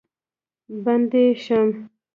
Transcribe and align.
بندي 0.83 1.25
شم. 1.43 1.69